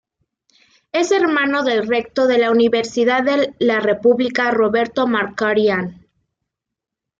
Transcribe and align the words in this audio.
Es 0.93 1.11
hermano 1.11 1.63
del 1.63 1.85
rector 1.87 2.27
de 2.27 2.39
la 2.39 2.49
Universidad 2.49 3.21
de 3.23 3.53
la 3.59 3.81
República, 3.81 4.49
Roberto 4.49 5.05
Markarián. 5.05 6.07